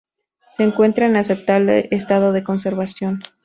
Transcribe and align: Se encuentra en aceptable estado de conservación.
Se 0.51 0.63
encuentra 0.63 1.05
en 1.05 1.15
aceptable 1.15 1.87
estado 1.91 2.33
de 2.33 2.43
conservación. 2.43 3.21